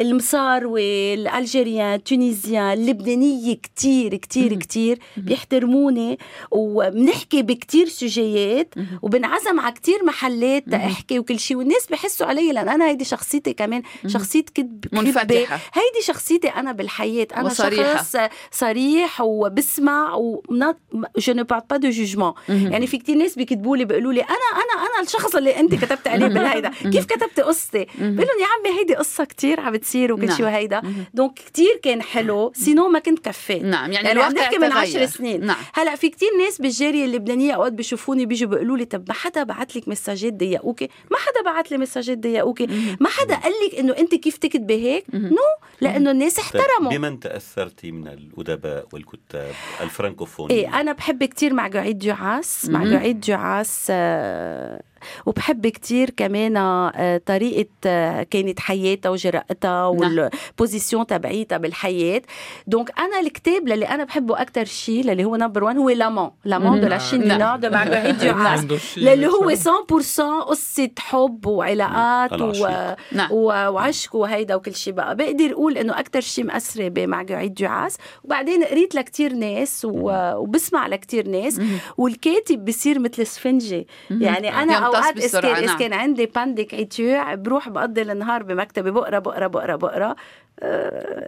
[0.00, 6.18] المصاروي ال algériens ال tunisiens اللبنانية كتير كتير كتير بيحترموني
[6.50, 11.56] وبنحكي بكتير sujet يات وبنعزم على كتير محلات تحكي وكل شيء.
[11.56, 13.82] والناس بحسوا علي لأن أنا هيدي شخصيتي كمان.
[14.06, 15.60] شخصيه كذب منفتحة.
[15.72, 17.26] هيدي شخصيتي أنا بالحياة.
[17.36, 17.96] أنا وصريحة.
[17.96, 18.16] شخص
[18.50, 20.42] صريح وبسمع و
[21.18, 24.86] je n'ai pas de jugement يعني في كتير ناس بيكتبوا لي بيقولوا لي أنا أنا
[24.86, 26.68] أنا الشخص اللي أنت كتبت عليه بالهيدا.
[26.68, 30.54] كيف كتبتي قصتي؟ بقول لهم يا عمي هيدي قصة كتير عم بتصير وكل شيء نعم.
[30.54, 30.82] وهيدا.
[31.14, 33.62] donc كتير كان حلو sinon ما كنت كفيت.
[33.62, 35.46] نعم يعني, يعني عم نحكي من عشر سنين.
[35.46, 35.56] نعم.
[35.74, 39.76] هلأ في كتير ناس بالجالية اللبنانية أوقات بيشوفوني بيجوا بيقولوا لي طب ما حدا بعت
[39.76, 42.66] لك مساجات ضيقوكي؟ ما حدا بعت لي مساجات ضيقوكي.
[43.00, 45.36] ما حدا قال لك إنه أنت كيف تكتبي هيك؟ non
[45.80, 46.90] لأنه الناس طيب، احترموا.
[46.90, 54.80] بمن تأثرتي من الأدباء والكتاب الفرنكوفونيين إيه أنا بحب كتير Marguerite Duras Marguerite Duras آه
[55.26, 59.98] وبحب كتير كمان آه، طريقة آه، كانت حياتها وجرأتها نعم.
[59.98, 62.22] وال position تبعيتها بالحياة.
[62.66, 66.80] donc أنا الكتاب اللي أنا بحبه أكتر شيء اللي هو number 1 هو L'Amant L'Amant
[66.80, 68.64] de la Chine du Nord de Marguerite Duras
[68.96, 72.94] اللي هو 100% قصة حب وعلاقات و...
[73.12, 73.32] نعم.
[73.32, 75.16] وعشق وهيدا وكل شيء بقى.
[75.16, 77.96] بقدر أقول إنه أكتر شيء مأثرة بمارغريت ديوراس.
[78.24, 80.10] وبعدين قريت لكتير ناس و...
[80.36, 81.60] وبسمع لكتير ناس.
[81.96, 83.86] والكاتب بصير مثل سفنجة.
[84.10, 85.78] يعني أنا اوقات إذا كان نعم.
[85.78, 90.14] كان عندي بانديك ايتيوع بروح بقضي النهار بمكتبي بقرا بقرا بقرا بقرا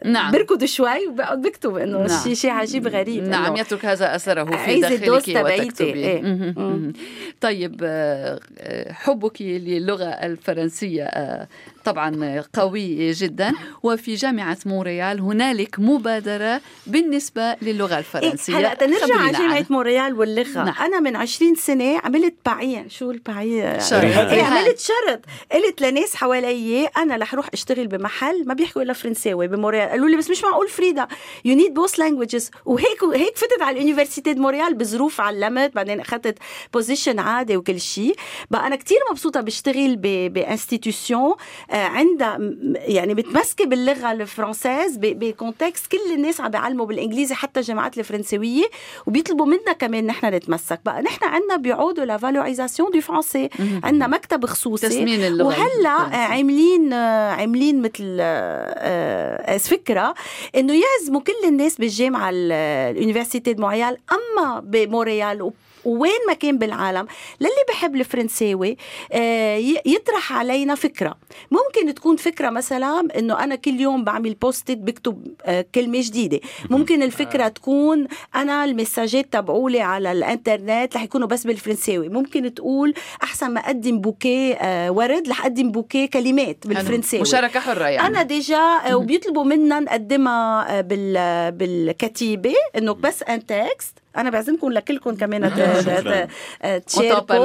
[0.04, 0.32] نعم.
[0.32, 2.22] بركض شوي وبقعد بكتب إنه نعم.
[2.24, 6.04] شيء شيء عجيب غريب نعم يترك هذا أثره في داخلك وتكتبي.
[6.04, 6.92] إيه.
[7.40, 8.40] طيب آه،
[8.92, 11.48] حبك للغة الفرنسية آه،
[11.84, 13.52] طبعا قوي جدا.
[13.82, 18.58] وفي جامعة مونريال هنالك مبادرة بالنسبة للغة إيه، الفرنسية.
[18.58, 20.64] هلا تنرجع على جامعة مونريال واللغة.
[20.64, 20.74] نعم.
[20.80, 22.88] أنا من 20 سنة عملت pari.
[22.88, 24.04] شو ال pari؟ شرط.
[24.04, 25.20] إيه عملت شرط.
[25.52, 30.16] قلت لناس حوالي أنا رح أروح أشتغل بمحل ما بيحكوا إلا فرنساوي بمونريال قالوا لي
[30.16, 31.08] بس مش معقول فريدا
[31.44, 35.74] you need both languages وهيك هيك فتت على ال université de Montréal بظروف علمت.
[35.74, 36.38] بعدين أخذت
[36.74, 38.14] position عادي وكل شيء.
[38.50, 39.96] بقى أنا كتير مبسوطة بشتغل
[40.28, 41.34] ب institution
[41.70, 42.38] عندها
[42.74, 48.64] يعني متمسكه باللغة ال française ب contexte كل الناس عم بيعلموا بالإنجليزي حتى الجامعات الفرنسوية.
[49.06, 50.80] وبيطلبوا منا كمان نحن نتمسك.
[50.84, 53.48] بقى نحن عندنا بيعودوا la valorisation du français
[53.84, 54.88] عندنا مكتب خصوصي.
[54.88, 55.46] تسمين اللغة.
[55.46, 59.07] وهلأ عاملين عاملين مثل آه، آه،
[59.68, 60.14] فكرة
[60.56, 65.50] إنه يعزموا كل الناس بالجامعة ال université de Montréal أما بمونريال
[65.88, 67.06] وين ما كان بالعالم
[67.40, 68.76] للي بحب الفرنساوي
[69.12, 71.14] آه، يطرح علينا فكرة.
[71.50, 76.40] ممكن تكون فكرة مثلا إنه أنا كل يوم بعمل post بكتب آه، كلمة جديدة.
[76.70, 77.48] ممكن الفكرة آه.
[77.48, 82.08] تكون أنا المساجات تبعولي على الإنترنت رح يكونوا بس بالفرنساوي.
[82.08, 84.58] ممكن تقول أحسن ما أقدم bouquet
[84.90, 87.22] ورد رح أقدم bouquet كلمات بالفرنساوي.
[87.22, 88.06] مشاركة حرة يعني.
[88.06, 90.80] أنا déjà وبيطلبوا منا نقدمها
[91.50, 95.42] بالكتيبة إنه بس un texte أنا بعزمكم لكلكم كمان.
[96.86, 97.36] تشاركوا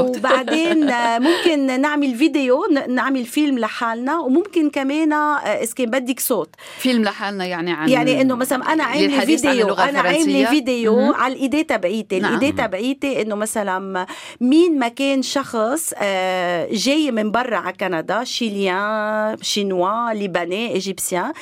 [0.16, 6.54] وبعدين آه، ممكن نعمل فيديو نعمل فيلم لحالنا وممكن كمان آه، إذا كان بدك صوت.
[6.78, 11.40] فيلم لحالنا يعني عن يعني إنه مثلا أنا عامله فيديو أنا عامله فيديو على ال
[11.40, 12.20] idée تبعيتي.
[12.20, 12.34] نعم.
[12.34, 14.06] ال idée تبعيتي إنه مثلا
[14.40, 21.32] مين ما كان شخص آه، جاي من برا على كندا شيليان شينوا لبناني إيجيبسيان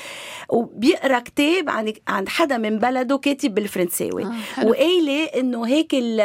[0.49, 4.27] وبيقرأ كتاب عن عن حدا من بلده كاتب بالفرنساوي.
[4.65, 6.21] وقايلة إنه هيك ال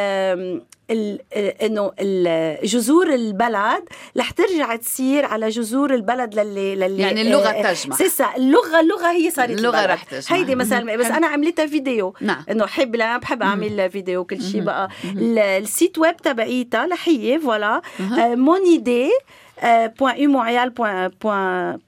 [1.62, 1.92] إنه
[2.64, 3.84] جذور البلد
[4.18, 7.96] رح ترجع تصير على جذور البلد للي للي يعني اللغة آه، تجمع.
[7.96, 10.38] سيسا اللغة اللغة هي صارت اللغة رح تجمع.
[10.38, 12.14] هيدي مثلا بس أنا عملتها فيديو.
[12.20, 12.44] نعم.
[12.50, 14.88] إنه حب لا بحب أعمل فيديو كل شيء بقى.
[15.16, 17.82] ال site web تبعيتها رح هي voilà
[18.34, 18.82] mon
[19.62, 19.94] idée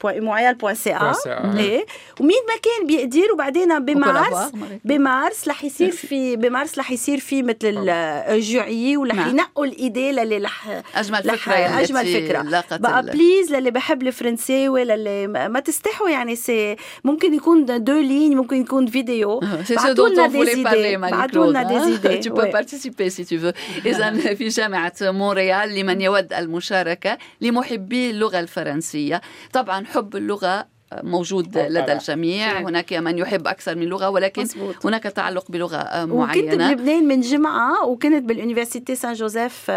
[0.01, 1.85] .umontreal.ca إيه
[2.19, 4.51] ومين ما كان بيقدر وبعدين بمارس
[4.85, 9.29] بمارس رح يصير في بمارس رح يصير في مثل ال jury ورح نعم.
[9.29, 12.63] ينقوا ال idée للي رح أجمل فكرة أجمل فكرة.
[12.77, 18.61] بقى please للي بحب الفرنساوي للي ما تستحوا يعني c'est ممكن يكون deux lignes ممكن
[18.61, 19.39] يكون فيديو.
[19.39, 23.53] بعثوا لنا دي بعثوا لنا دي tu peux participer si tu veux.
[23.85, 27.17] اذا في جامعه مونريال لمن يود المشاركه
[27.61, 29.21] محبي اللغة الفرنسية.
[29.53, 30.67] طبعا حب اللغة
[31.03, 32.59] موجود لدى الجميع.
[32.59, 34.85] هناك من يحب أكثر من لغة ولكن مزبوط.
[34.85, 39.71] هناك تعلق بلغة معينة وكنت بلبنان من جمعة وكنت بال université Saint-Joseph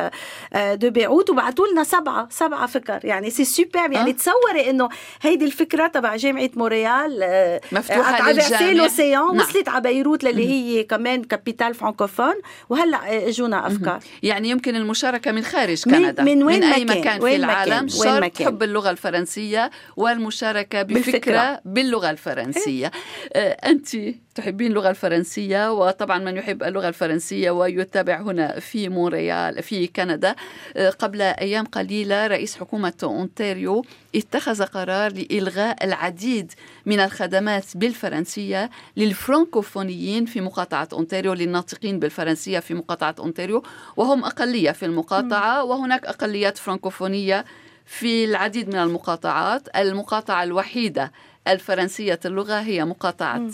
[0.55, 3.01] de Beyrouth وبعثوا لنا سبعة سبعة فكر.
[3.05, 4.89] يعني c'est super يعني أه؟ تصوري إنه
[5.23, 8.73] هيدي الفكرة تبع جامعة موريال مفتوحة للجميع
[9.15, 9.37] نعم.
[9.37, 12.35] وصلت على بيروت اللي هي كمان capitale francophone
[12.69, 14.01] وهلأ إجونا أفكار.
[14.23, 16.23] يعني يمكن المشاركة من خارج كندا.
[16.23, 17.89] من, من, وين من أي مكان, مكان في العالم.
[17.89, 22.91] شرط حب اللغة الفرنسية والمشاركة الفكرة باللغة الفرنسية.
[23.33, 23.89] آه، أنت
[24.35, 30.35] تحبين اللغة الفرنسية وطبعا من يحب اللغة الفرنسية ويتابع هنا في مونريال في كندا.
[30.77, 36.53] آه، قبل أيام قليلة رئيس حكومة أونتاريو اتخذ قرار لإلغاء العديد
[36.87, 43.63] من الخدمات بالفرنسية للفرنكوفونيين في مقاطعة أونتاريو للناطقين بالفرنسية في مقاطعة أونتاريو
[43.97, 45.65] وهم أقلية في المقاطعة.
[45.65, 47.45] وهناك أقليات فرنكوفونية
[47.87, 51.13] في العديد من المقاطعات المقاطعة الوحيدة
[51.49, 53.51] الفرنسية اللغة هي مقاطعة.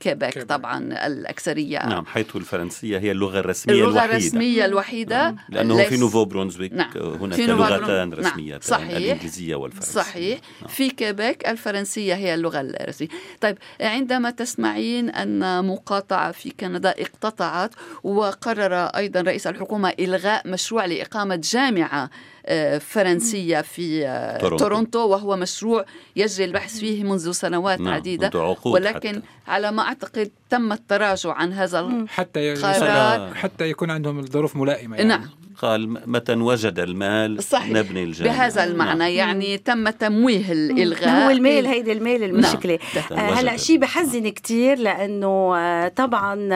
[0.00, 5.36] كيبك طبعا الأكثرية نعم حيث الفرنسية هي اللغة الرسمية اللغة الوحيدة الرسمية الوحيدة نعم.
[5.48, 5.88] لأنه ليس...
[5.88, 6.90] في نوفو برونزويك نعم.
[6.96, 8.18] هناك في لغتان نعم.
[8.18, 8.96] رسميتان صحيح.
[8.96, 10.70] الإنجليزية والفرنسية صحيح نعم.
[10.70, 13.08] في كيبك الفرنسية هي اللغة الرسمية
[13.40, 17.70] طيب عندما تسمعين أن مقاطعة في كندا اقتطعت
[18.04, 22.10] وقرر أيضا رئيس الحكومة إلغاء مشروع لإقامة جامعة آه،
[22.78, 24.64] فرنسية في آه، تورونتو.
[24.64, 25.84] تورونتو وهو مشروع
[26.16, 27.94] يجري البحث فيه منذ سنوات نعم.
[27.94, 29.22] عديدة ولكن حتى.
[29.48, 35.08] على ما أعتقد تم التراجع عن هذا حتى القرار حتى يكون عندهم الظروف ملائمة يعني.
[35.08, 35.28] نعم
[35.58, 37.70] قال متى وجد المال صحيح.
[37.70, 39.10] نبني الجامعة بهذا المعنى نعم.
[39.10, 42.78] يعني تم تمويه الإلغاء هو المال هيدي المال المشكلة
[43.10, 43.34] نعم.
[43.34, 46.48] هلأ شيء بحزن كتير لأنه آه طبعا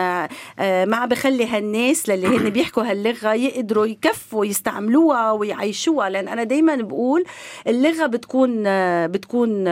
[0.59, 6.77] آه ما بخلي هالناس للي هن بيحكوا هاللغة يقدروا يكفوا يستعملوها ويعيشوها لأن أنا دايما
[6.77, 7.25] بقول
[7.67, 8.63] اللغة بتكون
[9.07, 9.69] بتكون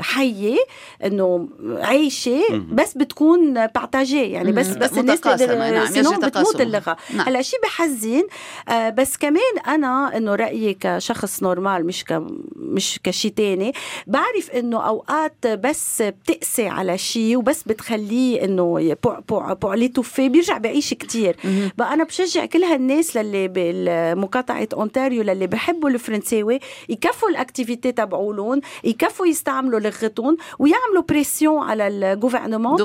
[0.00, 0.56] حية
[1.04, 6.20] إنه عايشة بس بتكون بارتاجي يعني بس بس الناس تقدر نعم.
[6.20, 7.28] بتموت اللغة نعم.
[7.28, 8.22] هلأ شيء بحزن آه
[8.70, 12.22] بس كمان أنا إنه رأيي كشخص normal مش ك
[12.56, 13.72] مش كشي تاني
[14.06, 20.58] بعرف إنه أوقات بس بتقسي على شيء وبس بتخليه إنه pour pour pour l'étouffer بيرجع
[20.58, 21.36] بعيش كتير.
[21.78, 28.60] بقى أنا بشجع كل هالناس للي بمقاطعه اونتاريو للي بحبوا الفرنساوي يكفوا ال activités تبعولهم
[28.84, 32.76] يكفوا يستعملوا لغتهم ويعملوا pression على ال gouvernement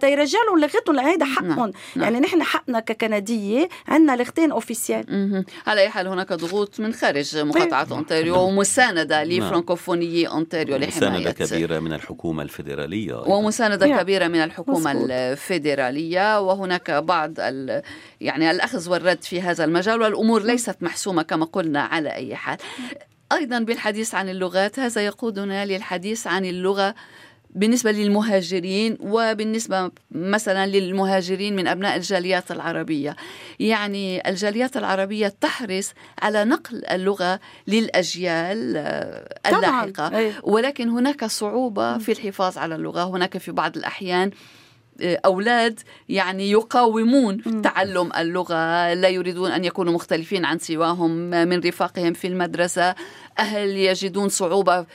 [0.00, 1.72] تيرجع لهم لغتهم لأن هيدا حقهم.
[1.96, 2.04] نعم.
[2.04, 5.44] يعني نحن حقنا ككندية عندنا لغتين كان أوفيسيال.
[5.66, 11.10] على أي حال هناك ضغوط من خارج مقاطعة أونتاريو ومساندة لفرانكوفونيي أونتاريو لحماية.
[11.10, 16.40] مسانده كبيرة من الحكومة الفيدرالية ومساندة كبيرة من الحكومة الفيدرالية.
[16.40, 17.38] وهناك بعض
[18.20, 22.58] يعني الأخذ والرد في هذا المجال والأمور ليست محسومة كما قلنا على أي حال.
[23.32, 26.94] أيضا بالحديث عن اللغات هذا يقودنا للحديث عن اللغة
[27.54, 33.16] بالنسبة للمهاجرين وبالنسبة مثلا للمهاجرين من أبناء الجاليات العربية.
[33.60, 40.32] يعني الجاليات العربية تحرص على نقل اللغة للأجيال آه، اللاحقة.
[40.42, 43.04] ولكن هناك صعوبة في الحفاظ على اللغة.
[43.04, 44.30] هناك في بعض الأحيان
[45.02, 52.26] أولاد يعني يقاومون تعلم اللغة لا يريدون أن يكونوا مختلفين عن سواهم من رفاقهم في
[52.26, 52.94] المدرسة.
[53.40, 54.86] أهل يجدون صعوبة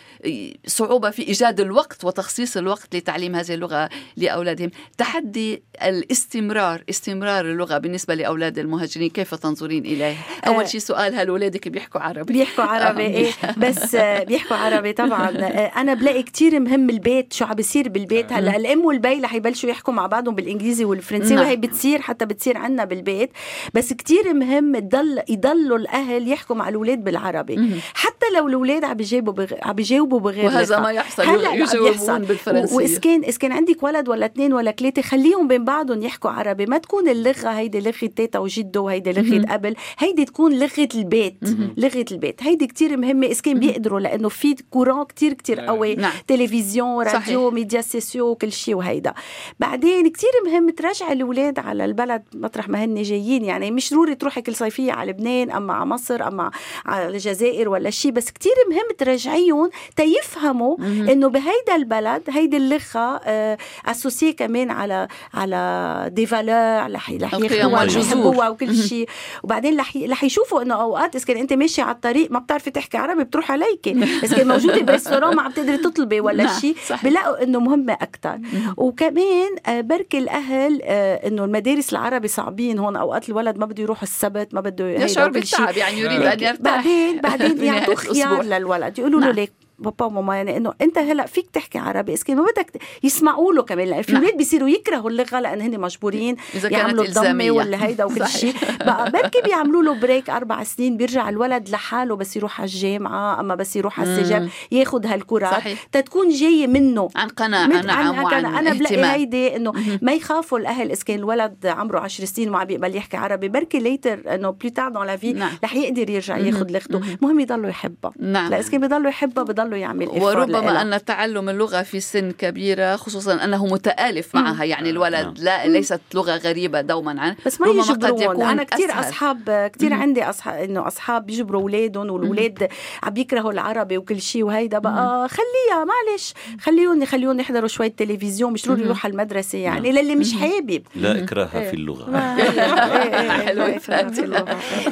[0.67, 4.71] صعوبة في إيجاد الوقت وتخصيص الوقت لتعليم هذه اللغة لأولادهم.
[4.97, 11.27] تحدي الاستمرار استمرار اللغة بالنسبة لأولاد المهاجرين كيف تنظرين إليه؟ أول آه، شيء سؤال هل
[11.27, 13.95] أولادك بيحكوا عربي؟ بيحكوا عربي إيه بس
[14.27, 15.29] بيحكوا عربي طبعا.
[15.81, 18.33] أنا بلاقي كتير مهم البيت شو عم بيصير بالبيت.
[18.33, 21.61] هلأ الأم والبي رح يبلشوا يحكوا مع بعضهم بالإنجليزي والفرنسي وهي نعم.
[21.61, 23.31] بتصير حتى بتصير عنا بالبيت.
[23.73, 27.81] بس كتير مهم يضل يضلوا الأهل يحكوا مع الأولاد بالعربي.
[27.93, 29.53] حتى لو الأولاد عم بيجاوبوا بغ...
[29.61, 32.75] عم بيجاوبوا بغير وهذا ما يحصل يجاوبون بالفرنسية.
[32.75, 36.65] واذا كان اذا كان عندك ولد ولا اثنين ولا ثلاثة خليهم بين بعضهم يحكوا عربي.
[36.65, 41.37] ما تكون اللغة هيدي لغة تيتا وجده وهيدي لغة قبل هيدي تكون لغة البيت.
[41.77, 42.43] لغة البيت.
[42.43, 43.27] هيدي كتير مهمة.
[43.27, 45.67] اذا كان بيقدروا لأنه في courant كتير كتير نعم.
[45.67, 45.95] قوي.
[45.95, 46.11] نعم.
[46.27, 47.51] تلفزيون راديو.
[47.51, 49.13] médias sociaux وكل شيء وهيدا.
[49.59, 53.45] بعدين كتير مهم ترجع الأولاد على البلد مطرح ما هن جايين.
[53.45, 56.51] يعني مش ضروري تروحي كل صيفية على لبنان أما على مصر أما
[56.85, 63.57] على الجزائر ولا شيء بس كتير مهم ترجعيهم تيفهموا إنه بهيدا البلد هيدي اللغة آه
[63.85, 69.09] associée كمان على على des valeurs رح يحبوها وكل شيء
[69.43, 73.23] وبعدين رح يشوفوا إنه أوقات إذا كان أنت ماشي على الطريق ما بتعرفي تحكي عربي
[73.23, 73.87] بتروح عليك
[74.23, 77.93] إذا كان موجودة ب restaurant ما عم تقدري تطلبي ولا نعم، شيء بلاقوا إنه مهمة
[77.93, 78.39] أكثر
[78.77, 84.01] وكمان آه بركي الأهل آه إنه المدارس العربي صعبين هون أوقات الولد ما بده يروح
[84.01, 86.61] السبت ما بده يشعر بالتعب يعني يريد أن يرتاح.
[86.61, 89.35] بعدين بعدين يعطوه خيار للولد يقولوا له نعم.
[89.35, 89.64] ليك.
[89.79, 93.87] بابا وماما يعني إنه أنت هلأ فيك تحكي عربي بس ما بدك يسمعوا له كمان
[93.87, 94.37] لأن في أولاد نعم.
[94.37, 98.53] بيصيروا يكرهوا اللغة لأن هن مجبورين يعملوا الضمة ولا هيدا وكل شيء.
[98.79, 103.55] بقى بركي بيعملوا له بريك أربع سنين بيرجع الولد لحاله بس يروح على الجامعة أما
[103.55, 107.09] بس يروح على السجن ياخذ هالكرات تتكون جاية منه.
[107.15, 111.65] عن قناعة نعم عن, عن أنا بلاقي هيدي إنه ما يخافوا الأهل إذا كان الولد
[111.67, 113.47] عمره 10 سنين وما بيقبل يحكي عربي.
[113.47, 117.01] بركي ليتر إنه بلو تار دون لا في رح يقدر يرجع ياخذ لغته.
[117.21, 118.13] المهم يضلوا يحبها.
[118.19, 118.49] نعم.
[118.51, 123.43] لا إذا كان بضلوا يحبها بضلوا يعمل ربما أن تعلم اللغة في سن كبيرة خصوصا
[123.43, 125.33] أنه متآلف معها يعني الولد نعم.
[125.37, 130.63] لا ليست لغة غريبة دوما عنه بس ما يجبرون أنا كثير أصحاب كثير عندي أصحاب
[130.63, 132.67] إنه أصحاب بيجبروا أولادهم والأولاد
[133.03, 138.65] عم يكرهوا العربي وكل شيء وهيدا بقى خليها معلش خليهم خليهم يحضروا شوية تلفزيون مش
[138.65, 140.03] ضروري يروح على المدرسة يعني نعم.
[140.03, 142.09] للي مش حابب لا إكراه في اللغة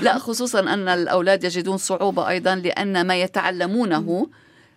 [0.01, 4.27] لا خصوصا أن الأولاد يجدون صعوبة أيضا لأن ما يتعلمونه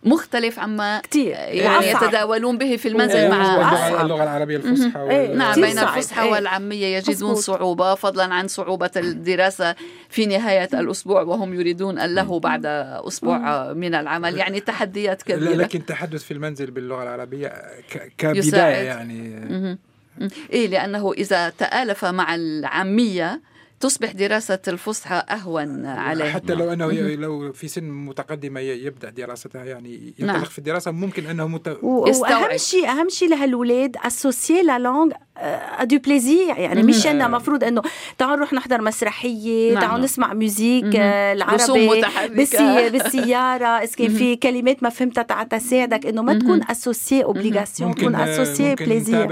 [0.07, 1.29] مختلف عما كتير.
[1.33, 5.35] يعني يتداولون به في المنزل إيه مع اللغة العربية الفصحى إيه.
[5.35, 6.33] نعم بين الفصحى إيه.
[6.33, 7.35] والعامية يجدون.
[7.35, 9.75] صعوبة فضلا عن صعوبة الدراسة
[10.09, 14.37] في نهاية الأسبوع وهم يريدون أن له بعد أسبوع من العمل.
[14.37, 15.55] يعني تحديات كبيرة.
[15.55, 17.53] لكن التحدث في المنزل باللغة العربية
[18.19, 18.85] كبداية يساعد.
[18.85, 19.79] يعني.
[20.53, 23.41] إيه لأنه إذا تآلف مع العامية
[23.81, 26.31] تصبح دراسة الفصحى أهون عليه.
[26.31, 30.45] حتى لو أنه لو في سن متقدمة يبدأ دراستها يعني ينطلق نعم.
[30.45, 31.79] في الدراسة ممكن أنه مت...
[31.83, 35.13] وأهم شيء أهم شيء لهالولاد أسوسيي لا لونغ
[35.83, 37.83] du plaisir يعني مش انه المفروض إنه
[38.19, 39.83] تعالوا نروح نحضر مسرحية نعم.
[39.83, 42.91] تعالوا نسمع music آه، العربي بالسي...
[42.91, 43.67] بالسيارة.
[43.67, 48.75] اذا كان في كلمات ما فهمتها تعال تساعدك إنه ما تكون associée obligation تكون associée
[48.75, 49.31] plaisir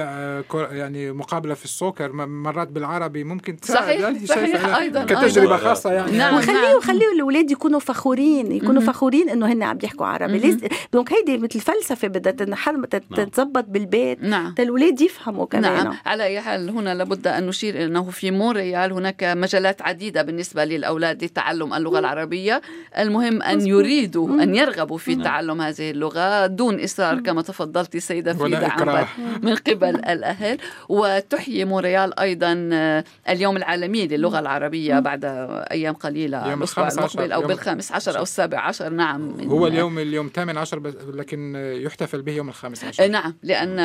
[0.54, 5.92] يعني مقابلة في ال soccer مرات بالعربي ممكن تساعد صحيح يعني صحيح أيضا كتجربة خاصة
[5.92, 6.18] يعني.
[6.18, 10.58] نعم وخليه وخليه الأولاد يكونوا فخورين يكونوا فخورين إنه هن عم يحكوا عربي.
[10.92, 12.86] donc هيدي مثل فلسفه بدها تنحل
[13.16, 14.22] تتظبط بالبيت.
[14.22, 14.54] نعم.
[14.58, 15.93] الأولاد يفهموا كمان.
[15.94, 16.02] نعم.
[16.07, 21.24] على أي حال هنا لابد أن نشير أنه في مونريال هناك مجالات عديدة بالنسبة للأولاد
[21.24, 22.62] لتعلم اللغة العربية.
[22.98, 28.68] المهم أن يريدوا أن يرغبوا في تعلم هذه اللغة دون إصرار كما تفضلت سيدة فريدة
[28.68, 29.07] عنبر
[29.42, 30.59] من قبل الأهل.
[30.88, 35.24] وتحيي مونريال أيضا آه، اليوم العالمي للغة العربية بعد
[35.70, 38.88] أيام قليلة الأسبوع المقبل أو بالخامس عشر أو السابع عشر.
[38.88, 39.40] نعم.
[39.40, 43.07] هو اليوم اليوم الثامن عشر لكن يحتفل به يوم الخامس عشر.
[43.07, 43.78] نعم لأن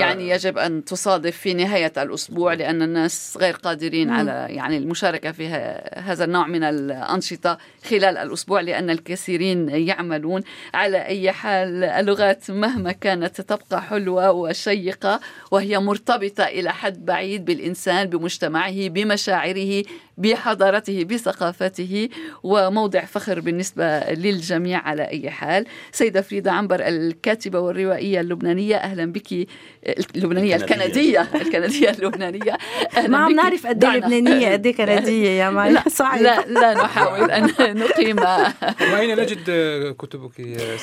[0.00, 4.10] يعني يجب أن تصادف في نهاية الأسبوع لأن الناس غير قادرين.
[4.10, 5.48] على يعني المشاركة في
[5.96, 10.42] هذا النوع من الأنشطة خلال الأسبوع لأن الكثيرين يعملون
[10.74, 18.06] على أي حال اللغات مهما كانت تبقى حلوة وشيقة وهي مرتبطة إلى حد بعيد بالإنسان
[18.08, 19.84] بمجتمعه بمشاعره
[20.22, 22.08] بحضارته بثقافته
[22.42, 25.64] وموضع فخر بالنسبة للجميع على أي حال.
[25.92, 29.48] سيدة فريدة عنبر الكاتبة والروائية اللبنانية أهلا بك
[30.16, 31.28] اللبنانية الكندية.
[31.34, 31.90] الكندية.
[31.90, 32.58] اللبنانية.
[33.08, 36.20] ما عم نعرف قد إيه لبنانية قد إيه كندية يا معي صعب.
[36.22, 38.16] لا لا نحاول أن نقيم.
[38.92, 39.38] وأين نجد
[39.98, 40.32] كتبك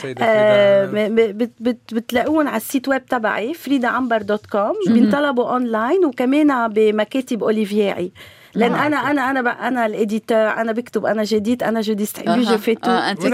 [0.02, 1.52] سيدة فريدة؟
[1.92, 4.74] بتلاقون على ال site web تبعي فريدا عنبر dot com.
[4.88, 8.12] بينطلبوا أونلاين وكمان بمكاتب Olivieri.
[8.56, 12.58] لأن أنا أنا أنا أنا ال éditeur أنا بكتب أنا j'édite أنا je distribue je
[12.58, 13.26] fais tout أنت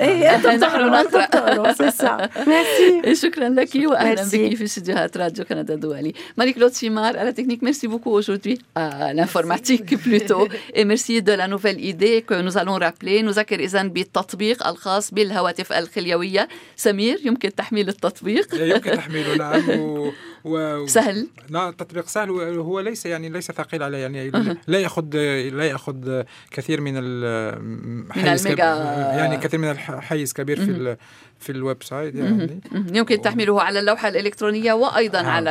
[0.00, 0.90] إيه أنت بتقروا
[2.46, 3.14] ميرسي.
[3.14, 6.12] شكرا لك واهلا بك في استديوهات راديو كندا الدولي.
[6.36, 8.58] ماري كلود سيمار على technique merci beaucoup aujourd'hui.
[8.76, 10.48] à l'informatique plutôt.
[10.78, 13.22] Et merci de la nouvelle idée que nous allons rappeler.
[13.22, 19.62] نذكر اذا بالتطبيق الخاص بالهواتف الخليويه سمير يمكن تحميل التطبيق؟ يمكن تحميله نعم.
[20.44, 20.86] و...
[20.86, 21.28] سهل.
[21.48, 24.30] لا التطبيق سهل وهو ليس يعني ليس ثقيل عليه يعني
[24.66, 25.16] لا يأخذ
[25.52, 30.96] لا يأخذ كثير من الحيز من يعني كثير من الحيز كبير في
[31.40, 32.60] في ال website يعني
[32.94, 35.22] يمكن تحميله على اللوحة الإلكترونية وأيضا آه.
[35.22, 35.50] على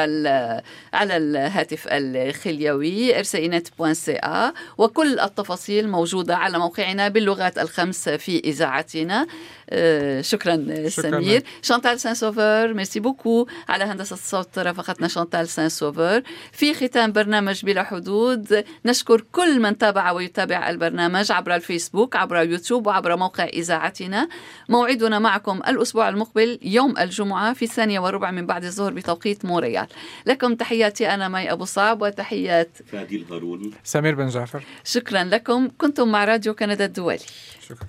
[0.93, 9.27] على الهاتف الخليوي ارسينت.ca وكل التفاصيل موجودة على موقعنا باللغات الخمس في إذاعتنا.
[9.69, 10.55] آه، شكرا,
[10.87, 11.43] شكرا سمير.
[11.61, 13.47] شانتال سان سوفر merci beaucoup.
[13.69, 16.21] على هندسة الصوت رافقتنا شانتال سان سوفر
[16.51, 22.87] في ختام برنامج بلا حدود نشكر كل من تابع ويتابع البرنامج عبر الفيسبوك عبر يوتيوب
[22.87, 24.29] وعبر موقع إذاعتنا.
[24.69, 29.87] موعدنا معكم الأسبوع المقبل يوم الجمعة في الثانية وربع من بعد الظهر بتوقيت موريال.
[30.25, 34.63] لكم تحياتي أنا مي أبو صعب وتحيات فادي الهاروني سمير بن جعفر.
[34.83, 35.69] شكرا لكم.
[35.77, 37.19] كنتم مع راديو كندا الدولي.
[37.61, 37.87] شكرا.